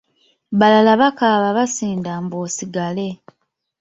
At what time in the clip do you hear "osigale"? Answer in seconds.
2.45-3.07